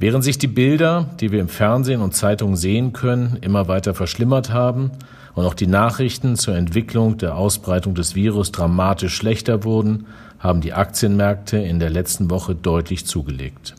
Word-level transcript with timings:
Während 0.00 0.22
sich 0.22 0.38
die 0.38 0.46
Bilder, 0.46 1.06
die 1.18 1.32
wir 1.32 1.40
im 1.40 1.48
Fernsehen 1.48 2.02
und 2.02 2.14
Zeitungen 2.14 2.54
sehen 2.54 2.92
können, 2.92 3.36
immer 3.40 3.66
weiter 3.66 3.94
verschlimmert 3.94 4.52
haben 4.52 4.92
und 5.34 5.44
auch 5.44 5.54
die 5.54 5.66
Nachrichten 5.66 6.36
zur 6.36 6.54
Entwicklung 6.54 7.18
der 7.18 7.34
Ausbreitung 7.34 7.96
des 7.96 8.14
Virus 8.14 8.52
dramatisch 8.52 9.16
schlechter 9.16 9.64
wurden, 9.64 10.06
haben 10.38 10.60
die 10.60 10.72
Aktienmärkte 10.72 11.58
in 11.58 11.80
der 11.80 11.90
letzten 11.90 12.30
Woche 12.30 12.54
deutlich 12.54 13.06
zugelegt. 13.06 13.74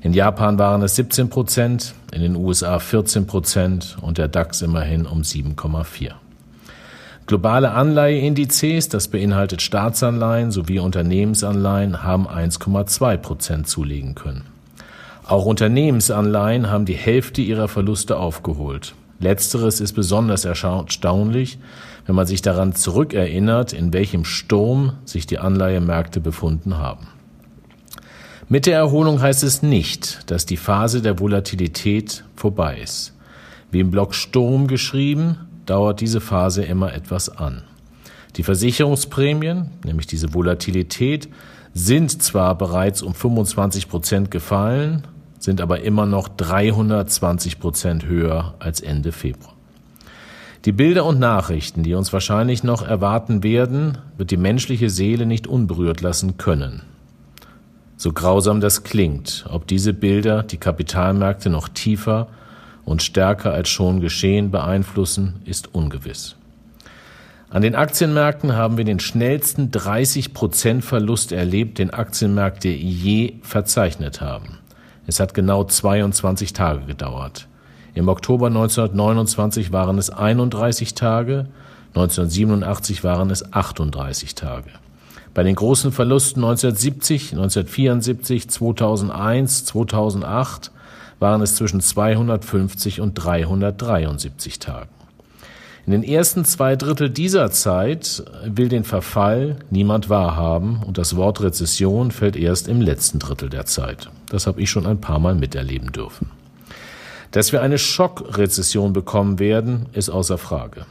In 0.00 0.12
Japan 0.12 0.58
waren 0.58 0.82
es 0.82 0.96
17 0.96 1.30
Prozent, 1.30 1.94
in 2.12 2.22
den 2.22 2.34
USA 2.34 2.80
14 2.80 3.28
Prozent 3.28 3.96
und 4.00 4.18
der 4.18 4.26
DAX 4.26 4.62
immerhin 4.62 5.06
um 5.06 5.22
7,4. 5.22 6.10
Globale 7.28 7.70
Anleiheindizes, 7.70 8.88
das 8.88 9.06
beinhaltet 9.06 9.62
Staatsanleihen 9.62 10.50
sowie 10.50 10.80
Unternehmensanleihen, 10.80 12.02
haben 12.02 12.26
1,2 12.26 13.16
Prozent 13.18 13.68
zulegen 13.68 14.16
können. 14.16 14.51
Auch 15.24 15.46
Unternehmensanleihen 15.46 16.70
haben 16.70 16.84
die 16.84 16.94
Hälfte 16.94 17.42
ihrer 17.42 17.68
Verluste 17.68 18.16
aufgeholt. 18.16 18.94
Letzteres 19.20 19.80
ist 19.80 19.92
besonders 19.92 20.44
erstaunlich, 20.44 21.58
wenn 22.06 22.16
man 22.16 22.26
sich 22.26 22.42
daran 22.42 22.74
zurückerinnert, 22.74 23.72
in 23.72 23.92
welchem 23.92 24.24
Sturm 24.24 24.94
sich 25.04 25.26
die 25.26 25.38
Anleihemärkte 25.38 26.20
befunden 26.20 26.78
haben. 26.78 27.06
Mit 28.48 28.66
der 28.66 28.76
Erholung 28.76 29.22
heißt 29.22 29.44
es 29.44 29.62
nicht, 29.62 30.28
dass 30.30 30.44
die 30.44 30.56
Phase 30.56 31.00
der 31.00 31.20
Volatilität 31.20 32.24
vorbei 32.34 32.80
ist. 32.82 33.14
Wie 33.70 33.80
im 33.80 33.92
Blog 33.92 34.14
Sturm 34.14 34.66
geschrieben, 34.66 35.36
dauert 35.64 36.00
diese 36.00 36.20
Phase 36.20 36.64
immer 36.64 36.92
etwas 36.92 37.28
an. 37.28 37.62
Die 38.36 38.42
Versicherungsprämien, 38.42 39.70
nämlich 39.84 40.08
diese 40.08 40.34
Volatilität, 40.34 41.28
sind 41.74 42.22
zwar 42.22 42.58
bereits 42.58 43.02
um 43.02 43.14
25 43.14 43.88
Prozent 43.88 44.30
gefallen, 44.30 45.06
sind 45.42 45.60
aber 45.60 45.80
immer 45.80 46.06
noch 46.06 46.28
320 46.28 47.58
Prozent 47.58 48.06
höher 48.06 48.54
als 48.60 48.80
Ende 48.80 49.10
Februar. 49.10 49.54
Die 50.64 50.70
Bilder 50.70 51.04
und 51.04 51.18
Nachrichten, 51.18 51.82
die 51.82 51.94
uns 51.94 52.12
wahrscheinlich 52.12 52.62
noch 52.62 52.86
erwarten 52.86 53.42
werden, 53.42 53.98
wird 54.16 54.30
die 54.30 54.36
menschliche 54.36 54.88
Seele 54.88 55.26
nicht 55.26 55.48
unberührt 55.48 56.00
lassen 56.00 56.36
können. 56.36 56.82
So 57.96 58.12
grausam 58.12 58.60
das 58.60 58.84
klingt, 58.84 59.44
ob 59.50 59.66
diese 59.66 59.92
Bilder 59.92 60.44
die 60.44 60.58
Kapitalmärkte 60.58 61.50
noch 61.50 61.68
tiefer 61.68 62.28
und 62.84 63.02
stärker 63.02 63.52
als 63.52 63.68
schon 63.68 64.00
geschehen 64.00 64.52
beeinflussen, 64.52 65.40
ist 65.44 65.74
ungewiss. 65.74 66.36
An 67.50 67.62
den 67.62 67.74
Aktienmärkten 67.74 68.54
haben 68.54 68.76
wir 68.76 68.84
den 68.84 69.00
schnellsten 69.00 69.72
30 69.72 70.32
Prozent 70.32 70.84
Verlust 70.84 71.32
erlebt, 71.32 71.78
den 71.78 71.90
Aktienmärkte 71.90 72.68
je 72.68 73.34
verzeichnet 73.42 74.20
haben. 74.20 74.58
Es 75.06 75.20
hat 75.20 75.34
genau 75.34 75.64
22 75.64 76.52
Tage 76.52 76.86
gedauert. 76.86 77.48
Im 77.94 78.08
Oktober 78.08 78.46
1929 78.46 79.72
waren 79.72 79.98
es 79.98 80.10
31 80.10 80.94
Tage, 80.94 81.46
1987 81.94 83.04
waren 83.04 83.30
es 83.30 83.52
38 83.52 84.34
Tage. 84.34 84.70
Bei 85.34 85.42
den 85.42 85.54
großen 85.54 85.92
Verlusten 85.92 86.42
1970, 86.44 87.32
1974, 87.32 88.48
2001, 88.48 89.64
2008 89.64 90.70
waren 91.20 91.42
es 91.42 91.56
zwischen 91.56 91.80
250 91.80 93.00
und 93.00 93.14
373 93.14 94.58
Tagen. 94.58 95.01
In 95.84 95.90
den 95.90 96.04
ersten 96.04 96.44
zwei 96.44 96.76
Drittel 96.76 97.10
dieser 97.10 97.50
Zeit 97.50 98.22
will 98.44 98.68
den 98.68 98.84
Verfall 98.84 99.56
niemand 99.70 100.08
wahrhaben 100.08 100.80
und 100.86 100.96
das 100.96 101.16
Wort 101.16 101.42
Rezession 101.42 102.12
fällt 102.12 102.36
erst 102.36 102.68
im 102.68 102.80
letzten 102.80 103.18
Drittel 103.18 103.48
der 103.48 103.66
Zeit. 103.66 104.08
Das 104.28 104.46
habe 104.46 104.60
ich 104.60 104.70
schon 104.70 104.86
ein 104.86 105.00
paar 105.00 105.18
Mal 105.18 105.34
miterleben 105.34 105.90
dürfen. 105.90 106.30
Dass 107.32 107.50
wir 107.50 107.62
eine 107.62 107.78
Schockrezession 107.78 108.92
bekommen 108.92 109.40
werden, 109.40 109.86
ist 109.92 110.08
außer 110.08 110.38
Frage. 110.38 110.86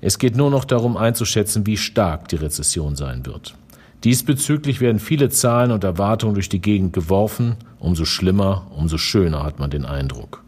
Es 0.00 0.18
geht 0.20 0.36
nur 0.36 0.50
noch 0.50 0.64
darum 0.64 0.96
einzuschätzen, 0.96 1.66
wie 1.66 1.76
stark 1.76 2.28
die 2.28 2.36
Rezession 2.36 2.94
sein 2.94 3.26
wird. 3.26 3.56
Diesbezüglich 4.04 4.80
werden 4.80 5.00
viele 5.00 5.30
Zahlen 5.30 5.72
und 5.72 5.82
Erwartungen 5.82 6.34
durch 6.34 6.48
die 6.48 6.60
Gegend 6.60 6.92
geworfen. 6.92 7.56
Umso 7.80 8.04
schlimmer, 8.04 8.68
umso 8.76 8.98
schöner 8.98 9.42
hat 9.42 9.58
man 9.58 9.70
den 9.70 9.84
Eindruck. 9.84 10.44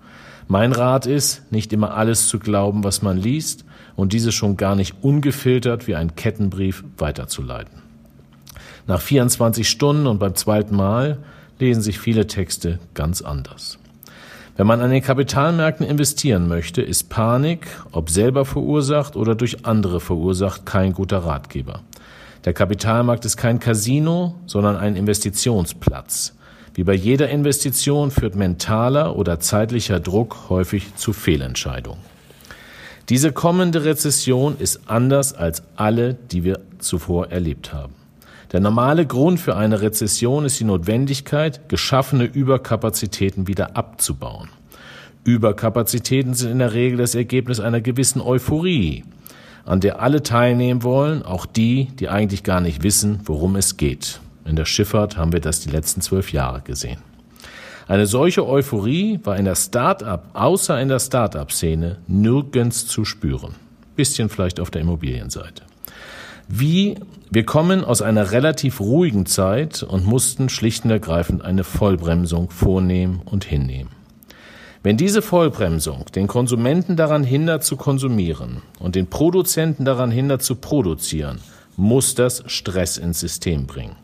Mein 0.47 0.71
Rat 0.73 1.07
ist, 1.07 1.51
nicht 1.51 1.73
immer 1.73 1.95
alles 1.95 2.29
zu 2.29 2.39
glauben, 2.39 2.85
was 2.85 3.03
man 3.03 3.19
liest, 3.19 3.65
und 4.01 4.15
diese 4.15 4.33
schon 4.33 4.57
gar 4.57 4.77
nicht 4.77 4.95
ungefiltert 5.03 5.87
wie 5.87 5.95
ein 5.95 6.17
Kettenbrief 6.17 6.85
weiterzuleiten. 6.97 7.83
Nach 8.87 9.01
24 9.01 9.69
Stunden 9.69 10.07
und 10.07 10.19
beim 10.19 10.35
zweiten 10.35 10.75
Mal 10.75 11.19
lesen 11.59 11.83
sich 11.83 11.99
viele 11.99 12.27
Texte 12.27 12.79
ganz 12.95 13.21
anders. 13.21 13.79
Wenn 14.57 14.67
man 14.67 14.81
an 14.81 14.91
den 14.91 15.03
Kapitalmärkten 15.03 15.87
investieren 15.87 16.49
möchte, 16.49 16.81
ist 16.81 17.11
Panik, 17.11 17.67
ob 17.93 18.09
selber 18.09 18.47
verursacht 18.47 19.17
oder 19.17 19.35
durch 19.35 19.67
andere 19.67 20.01
verursacht, 20.01 20.65
kein 20.65 20.95
guter 20.95 21.19
Ratgeber. 21.19 21.81
Der 22.47 22.55
Kapitalmarkt 22.55 23.27
ist 23.27 23.37
kein 23.37 23.61
Casino, 23.61 24.35
sondern 24.47 24.79
ein 24.79 24.97
Investitionsplatz. 24.97 26.35
Wie 26.73 26.85
bei 26.85 26.95
jeder 26.95 27.29
Investition 27.29 28.11
führt 28.11 28.35
mentaler 28.35 29.15
oder 29.17 29.41
zeitlicher 29.41 30.01
Druck 30.01 30.49
häufig 30.49 30.95
zu 30.97 31.13
Fehlentscheidungen. 31.13 32.01
Diese 33.11 33.33
kommende 33.33 33.85
Rezession 33.85 34.57
ist 34.57 34.83
anders 34.87 35.33
als 35.33 35.65
alle, 35.75 36.15
die 36.15 36.45
wir 36.45 36.61
zuvor 36.79 37.33
erlebt 37.33 37.73
haben. 37.73 37.95
Der 38.53 38.61
normale 38.61 39.05
Grund 39.05 39.41
für 39.41 39.57
eine 39.57 39.81
Rezession 39.81 40.45
ist 40.45 40.61
die 40.61 40.65
Notwendigkeit, 40.65 41.69
geschaffene 41.69 42.23
Überkapazitäten 42.23 43.49
wieder 43.49 43.77
abzubauen. 43.77 44.49
Überkapazitäten 45.25 46.35
sind 46.35 46.53
in 46.53 46.59
der 46.61 46.73
Regel 46.73 46.99
das 46.99 47.17
Ergebnis 47.17 47.59
einer 47.59 47.81
gewissen 47.81 48.21
Euphorie, 48.21 49.03
an 49.65 49.81
der 49.81 50.01
alle 50.01 50.23
teilnehmen 50.23 50.85
wollen, 50.85 51.25
auch 51.25 51.47
die, 51.47 51.87
die 51.99 52.09
eigentlich 52.09 52.45
gar 52.45 52.61
nicht 52.61 52.85
wissen, 52.85 53.21
worum 53.25 53.57
es 53.57 53.77
geht. 53.77 54.21
In 54.45 54.55
der 54.55 54.67
Schifffahrt 54.67 55.17
haben 55.17 55.33
wir 55.33 55.41
das 55.41 55.59
die 55.59 55.71
letzten 55.71 56.01
zwölf 56.01 56.33
Jahre 56.33 56.61
gesehen. 56.61 57.10
Eine 57.91 58.07
solche 58.07 58.47
Euphorie 58.47 59.19
war 59.25 59.37
in 59.37 59.47
der 59.47 59.57
Start-up, 59.57 60.31
außer 60.35 60.81
in 60.81 60.87
der 60.87 61.01
Start-up-Szene, 61.01 61.97
nirgends 62.07 62.87
zu 62.87 63.05
spüren. 63.05 63.57
Bisschen 63.97 64.29
vielleicht 64.29 64.61
auf 64.61 64.71
der 64.71 64.83
Immobilienseite. 64.83 65.65
Wie 66.47 66.99
wir 67.33 67.45
kommen 67.45 67.83
aus 67.83 68.01
einer 68.01 68.31
relativ 68.31 68.79
ruhigen 68.79 69.27
Zeit 69.27 69.83
und 69.83 70.07
mussten 70.07 70.49
schlicht 70.49 70.85
und 70.85 70.93
ergreifend 70.93 71.43
eine 71.43 71.65
Vollbremsung 71.65 72.51
vornehmen 72.51 73.23
und 73.25 73.45
hinnehmen. 73.45 73.91
Wenn 74.85 74.97
diese 74.97 75.21
Vollbremsung 75.21 76.05
den 76.15 76.29
Konsumenten 76.29 76.95
daran 76.95 77.25
hindert 77.25 77.65
zu 77.65 77.77
konsumieren 77.77 78.63
und 78.79 78.95
den 78.95 79.09
Produzenten 79.09 79.85
daran 79.85 80.13
hindert 80.13 80.43
zu 80.43 80.55
produzieren, 80.55 81.41
muss 81.77 82.15
das 82.15 82.45
Stress 82.47 82.99
ins 82.99 83.19
System 83.19 83.67
bringen. 83.67 83.97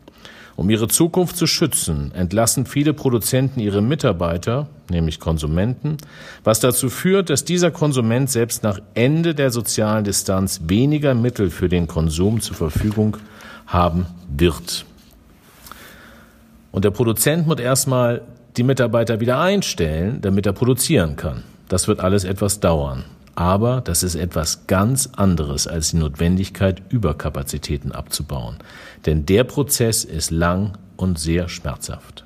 Um 0.56 0.70
ihre 0.70 0.88
Zukunft 0.88 1.36
zu 1.36 1.46
schützen, 1.46 2.12
entlassen 2.14 2.64
viele 2.64 2.94
Produzenten 2.94 3.60
ihre 3.60 3.82
Mitarbeiter, 3.82 4.68
nämlich 4.90 5.20
Konsumenten, 5.20 5.98
was 6.44 6.60
dazu 6.60 6.88
führt, 6.88 7.28
dass 7.28 7.44
dieser 7.44 7.70
Konsument 7.70 8.30
selbst 8.30 8.62
nach 8.62 8.80
Ende 8.94 9.34
der 9.34 9.50
sozialen 9.50 10.04
Distanz 10.04 10.62
weniger 10.66 11.14
Mittel 11.14 11.50
für 11.50 11.68
den 11.68 11.86
Konsum 11.86 12.40
zur 12.40 12.56
Verfügung 12.56 13.18
haben 13.66 14.06
wird. 14.34 14.86
Und 16.72 16.84
der 16.86 16.90
Produzent 16.90 17.46
muss 17.46 17.60
erstmal 17.60 18.22
die 18.56 18.62
Mitarbeiter 18.62 19.20
wieder 19.20 19.38
einstellen, 19.38 20.20
damit 20.22 20.46
er 20.46 20.54
produzieren 20.54 21.16
kann. 21.16 21.42
Das 21.68 21.86
wird 21.86 22.00
alles 22.00 22.24
etwas 22.24 22.60
dauern. 22.60 23.04
Aber 23.36 23.82
das 23.82 24.02
ist 24.02 24.14
etwas 24.14 24.66
ganz 24.66 25.10
anderes 25.14 25.68
als 25.68 25.90
die 25.90 25.98
Notwendigkeit, 25.98 26.82
Überkapazitäten 26.88 27.92
abzubauen. 27.92 28.56
Denn 29.04 29.26
der 29.26 29.44
Prozess 29.44 30.04
ist 30.04 30.30
lang 30.30 30.78
und 30.96 31.18
sehr 31.18 31.48
schmerzhaft. 31.48 32.24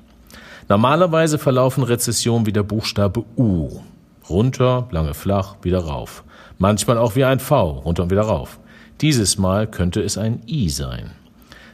Normalerweise 0.69 1.37
verlaufen 1.37 1.83
Rezessionen 1.83 2.45
wie 2.45 2.53
der 2.53 2.63
Buchstabe 2.63 3.25
U. 3.35 3.81
Runter, 4.29 4.87
lange 4.91 5.13
flach, 5.13 5.57
wieder 5.61 5.79
rauf. 5.79 6.23
Manchmal 6.57 6.97
auch 6.97 7.17
wie 7.17 7.25
ein 7.25 7.41
V, 7.41 7.69
runter 7.79 8.03
und 8.03 8.11
wieder 8.11 8.21
rauf. 8.21 8.57
Dieses 9.01 9.37
Mal 9.37 9.67
könnte 9.67 10.01
es 10.01 10.17
ein 10.17 10.41
I 10.47 10.69
sein. 10.69 11.11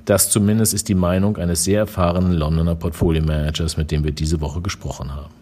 Das 0.06 0.32
zumindest 0.32 0.74
ist 0.74 0.88
die 0.88 0.96
Meinung 0.96 1.38
eines 1.38 1.64
sehr 1.64 1.80
erfahrenen 1.82 2.32
Londoner 2.32 2.76
Portfolio-Managers, 2.76 3.78
mit 3.78 3.92
dem 3.92 4.04
wir 4.04 4.14
diese 4.14 4.42
Woche 4.42 4.62
gesprochen 4.62 5.14
haben. 5.14 5.34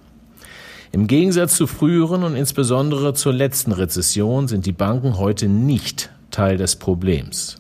Im 0.96 1.08
Gegensatz 1.08 1.58
zu 1.58 1.68
früheren 1.68 2.24
und 2.24 2.38
insbesondere 2.38 3.14
zur 3.14 3.34
letzten 3.34 3.74
Rezession 3.74 4.48
sind 4.48 4.66
die 4.66 4.72
Banken 4.72 5.18
heute 5.18 5.50
nicht 5.50 6.10
Teil 6.32 6.56
des 6.56 6.78
Problems. 6.78 7.58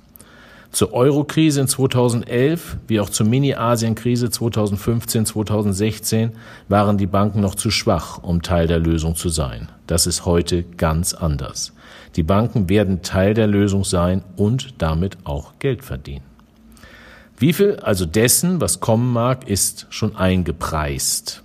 Zur 0.72 0.94
Euro-Krise 0.94 1.60
in 1.60 1.68
2011 1.68 2.78
wie 2.88 3.02
auch 3.02 3.10
zur 3.10 3.26
Mini-Asien-Krise 3.26 4.30
2015, 4.30 5.26
2016 5.26 6.32
waren 6.70 6.98
die 6.98 7.08
Banken 7.08 7.42
noch 7.42 7.56
zu 7.56 7.72
schwach, 7.72 8.24
um 8.24 8.42
Teil 8.42 8.68
der 8.68 8.80
Lösung 8.80 9.16
zu 9.16 9.28
sein. 9.28 9.68
Das 9.86 10.08
ist 10.08 10.26
heute 10.26 10.64
ganz 10.64 11.14
anders. 11.14 11.74
Die 12.16 12.24
Banken 12.24 12.70
werden 12.70 13.02
Teil 13.02 13.34
der 13.34 13.48
Lösung 13.48 13.84
sein 13.84 14.24
und 14.38 14.76
damit 14.78 15.18
auch 15.26 15.60
Geld 15.60 15.84
verdienen. 15.84 16.24
Wie 17.38 17.52
viel 17.52 17.82
also 17.82 18.06
dessen, 18.06 18.62
was 18.62 18.80
kommen 18.80 19.12
mag, 19.12 19.50
ist 19.50 19.88
schon 19.90 20.16
eingepreist? 20.16 21.44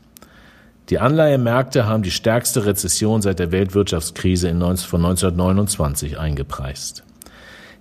Die 0.91 0.99
Anleihemärkte 0.99 1.87
haben 1.87 2.03
die 2.03 2.11
stärkste 2.11 2.67
Rezession 2.67 3.23
seit 3.23 3.39
der 3.39 3.53
Weltwirtschaftskrise 3.53 4.49
von 4.49 5.05
1929 5.05 6.19
eingepreist. 6.19 7.05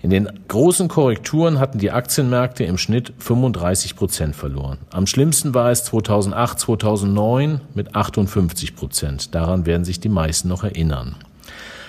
In 0.02 0.12
den 0.12 0.30
großen 0.48 0.88
Korrekturen 0.88 1.60
hatten 1.60 1.80
die 1.80 1.90
Aktienmärkte 1.90 2.66
im 2.66 2.78
Schnitt 2.78 3.12
35 3.18 3.96
Prozent 3.96 4.36
verloren. 4.36 4.78
Am 4.92 5.08
schlimmsten 5.08 5.56
war 5.56 5.72
es 5.72 5.84
2008, 5.86 6.60
2009 6.60 7.62
mit 7.74 7.96
58 7.96 8.76
Prozent. 8.76 9.34
Daran 9.34 9.66
werden 9.66 9.86
sich 9.86 10.00
die 10.00 10.08
meisten 10.08 10.48
noch 10.48 10.64
erinnern. 10.64 11.16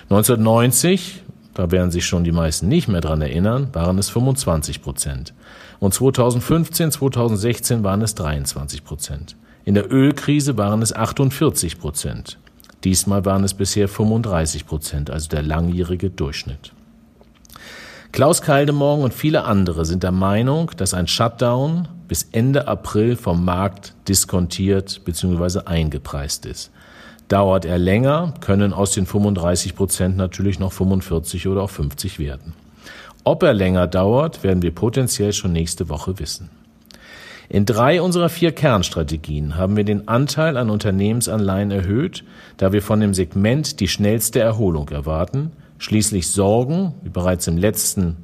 1990, 0.05 1.23
da 1.52 1.70
werden 1.70 1.90
sich 1.90 2.06
schon 2.06 2.25
die 2.25 2.32
meisten 2.32 2.66
nicht 2.66 2.88
mehr 2.88 3.02
dran 3.02 3.20
erinnern, 3.20 3.69
waren 3.75 3.99
es 3.99 4.08
25 4.08 4.81
Prozent. 4.81 5.34
Und 5.81 5.93
2015, 5.93 6.90
2016 6.90 7.84
waren 7.84 8.00
es 8.00 8.14
23 8.14 8.84
Prozent. 8.84 9.37
In 9.64 9.74
der 9.74 9.92
Ölkrise 9.92 10.56
waren 10.56 10.82
es 10.82 10.94
48 10.94 11.78
Prozent. 11.78 12.38
Diesmal 12.84 13.24
waren 13.24 13.44
es 13.44 13.54
bisher 13.54 13.88
35 13.88 14.66
Prozent, 14.66 15.10
also 15.10 15.28
der 15.28 15.42
langjährige 15.42 16.08
Durchschnitt. 16.08 16.72
Klaus 18.12 18.42
Kaldemorgen 18.42 19.04
und 19.04 19.14
viele 19.14 19.44
andere 19.44 19.84
sind 19.84 20.02
der 20.02 20.12
Meinung, 20.12 20.72
dass 20.76 20.94
ein 20.94 21.06
Shutdown 21.06 21.86
bis 22.08 22.28
Ende 22.32 22.66
April 22.66 23.14
vom 23.14 23.44
Markt 23.44 23.94
diskontiert 24.08 25.02
bzw. 25.04 25.60
eingepreist 25.66 26.46
ist. 26.46 26.72
Dauert 27.28 27.64
er 27.64 27.78
länger, 27.78 28.34
können 28.40 28.72
aus 28.72 28.94
den 28.94 29.06
35 29.06 29.76
Prozent 29.76 30.16
natürlich 30.16 30.58
noch 30.58 30.72
45 30.72 31.46
oder 31.46 31.62
auch 31.62 31.70
50 31.70 32.18
werden. 32.18 32.54
Ob 33.22 33.44
er 33.44 33.52
länger 33.52 33.86
dauert, 33.86 34.42
werden 34.42 34.62
wir 34.62 34.74
potenziell 34.74 35.32
schon 35.32 35.52
nächste 35.52 35.88
Woche 35.88 36.18
wissen. 36.18 36.50
In 37.50 37.67
drei 37.67 38.00
unserer 38.00 38.31
vier 38.31 38.52
Kernstrategien 38.52 39.56
haben 39.56 39.76
wir 39.76 39.85
den 39.85 40.08
Anteil 40.08 40.56
an 40.56 40.70
Unternehmensanleihen 40.70 41.70
erhöht, 41.70 42.25
da 42.56 42.73
wir 42.73 42.81
von 42.81 43.00
dem 43.00 43.12
Segment 43.12 43.81
die 43.81 43.88
schnellste 43.88 44.41
Erholung 44.41 44.88
erwarten, 44.88 45.52
Schließlich 45.81 46.31
sorgen, 46.31 46.93
wie 47.02 47.08
bereits 47.08 47.47
im 47.47 47.56
letzten 47.56 48.19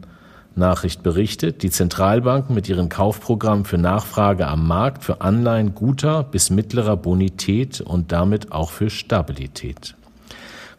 Nachricht 0.56 1.02
berichtet, 1.02 1.62
die 1.62 1.70
Zentralbanken 1.70 2.54
mit 2.54 2.68
ihren 2.68 2.90
Kaufprogrammen 2.90 3.64
für 3.64 3.78
Nachfrage 3.78 4.46
am 4.46 4.68
Markt 4.68 5.04
für 5.04 5.22
Anleihen 5.22 5.74
guter 5.74 6.22
bis 6.22 6.50
mittlerer 6.50 6.98
Bonität 6.98 7.80
und 7.80 8.12
damit 8.12 8.52
auch 8.52 8.70
für 8.70 8.90
Stabilität. 8.90 9.94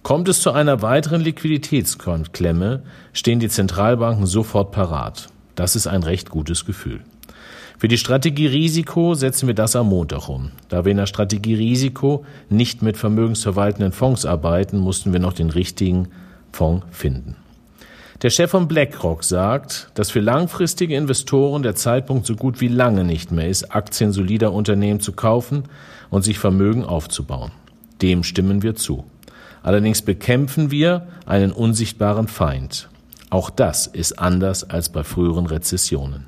Kommt 0.03 0.29
es 0.29 0.39
zu 0.41 0.51
einer 0.51 0.83
weiteren 0.83 1.21
Liquiditätsklemme, 1.21 2.83
stehen 3.11 3.39
die 3.39 3.49
Zentralbanken 3.49 4.27
sofort 4.27 4.71
parat. 4.71 5.29
Das 5.55 5.75
ist 5.75 5.87
ein 5.87 6.03
recht 6.03 6.29
gutes 6.29 6.65
Gefühl. 6.65 7.01
Für 7.79 7.87
die 7.87 7.99
Strategie 7.99 8.47
Risiko 8.47 9.13
setzen 9.13 9.45
wir 9.45 9.53
das 9.53 9.75
am 9.75 9.89
Montag 9.89 10.29
um. 10.29 10.51
Da 10.67 10.83
wir 10.83 10.91
in 10.91 10.97
der 10.97 11.05
Strategie 11.05 11.53
Risiko 11.53 12.25
nicht 12.49 12.81
mit 12.81 12.97
vermögensverwaltenden 12.97 13.91
Fonds 13.91 14.25
arbeiten, 14.25 14.79
mussten 14.79 15.13
wir 15.13 15.19
noch 15.19 15.33
den 15.33 15.51
richtigen 15.51 16.07
Fonds 16.51 16.83
finden. 16.89 17.35
Der 18.23 18.31
Chef 18.31 18.49
von 18.49 18.67
BlackRock 18.67 19.23
sagt, 19.23 19.91
dass 19.93 20.09
für 20.09 20.21
langfristige 20.21 20.95
Investoren 20.95 21.61
der 21.61 21.75
Zeitpunkt 21.75 22.25
so 22.25 22.35
gut 22.35 22.61
wie 22.61 22.67
lange 22.67 23.03
nicht 23.03 23.31
mehr 23.31 23.47
ist, 23.47 23.75
Aktien 23.75 24.11
solider 24.11 24.53
Unternehmen 24.53 24.99
zu 24.99 25.11
kaufen 25.11 25.65
und 26.09 26.23
sich 26.23 26.39
Vermögen 26.39 26.83
aufzubauen. 26.83 27.51
Dem 28.01 28.23
stimmen 28.23 28.63
wir 28.63 28.75
zu. 28.75 29.03
Allerdings 29.61 30.01
bekämpfen 30.01 30.71
wir 30.71 31.07
einen 31.27 31.51
unsichtbaren 31.51 32.27
Feind. 32.27 32.89
Auch 33.29 33.51
das 33.51 33.85
ist 33.85 34.17
anders 34.17 34.67
als 34.67 34.89
bei 34.89 35.03
früheren 35.03 35.45
Rezessionen. 35.45 36.25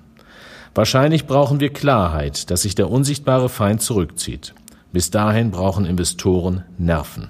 Wahrscheinlich 0.76 1.26
brauchen 1.26 1.60
wir 1.60 1.74
Klarheit, 1.74 2.50
dass 2.52 2.62
sich 2.62 2.76
der 2.76 2.90
unsichtbare 2.90 3.50
Feind 3.50 3.82
zurückzieht. 3.82 4.54
Bis 4.92 5.12
dahin 5.12 5.52
brauchen 5.52 5.86
Investoren 5.86 6.64
Nerven. 6.78 7.30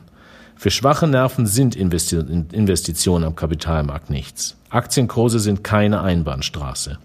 Für 0.56 0.72
schwache 0.72 1.08
Nerven 1.08 1.48
sind 1.48 1.76
Investitionen 1.76 3.24
am 3.24 3.36
Kapitalmarkt 3.36 4.10
nichts. 4.10 4.58
Aktienkurse 4.70 5.40
sind 5.40 5.64
keine 5.64 6.02
Einbahnstraße. 6.02 6.98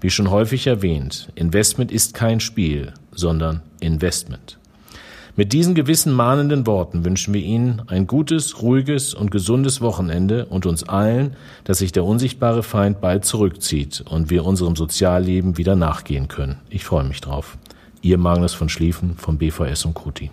Wie 0.00 0.10
schon 0.10 0.30
häufig 0.30 0.66
erwähnt, 0.66 1.30
Investment 1.34 1.90
ist 1.90 2.14
kein 2.14 2.38
Spiel, 2.40 2.92
sondern 3.10 3.62
Investment. 3.80 4.58
Mit 5.38 5.52
diesen 5.52 5.76
gewissen 5.76 6.12
mahnenden 6.14 6.66
Worten 6.66 7.04
wünschen 7.04 7.32
wir 7.32 7.40
Ihnen 7.40 7.82
ein 7.86 8.08
gutes, 8.08 8.60
ruhiges 8.60 9.14
und 9.14 9.30
gesundes 9.30 9.80
Wochenende 9.80 10.46
und 10.46 10.66
uns 10.66 10.82
allen, 10.82 11.36
dass 11.62 11.78
sich 11.78 11.92
der 11.92 12.04
unsichtbare 12.04 12.64
Feind 12.64 13.00
bald 13.00 13.24
zurückzieht 13.24 14.02
und 14.10 14.30
wir 14.30 14.44
unserem 14.44 14.74
Sozialleben 14.74 15.56
wieder 15.56 15.76
nachgehen 15.76 16.26
können. 16.26 16.56
Ich 16.70 16.84
freue 16.84 17.04
mich 17.04 17.20
drauf. 17.20 17.56
Ihr 18.02 18.18
Magnus 18.18 18.52
von 18.52 18.68
Schlieffen 18.68 19.14
vom 19.16 19.38
BVS 19.38 19.84
und 19.84 19.94
Kuti. 19.94 20.32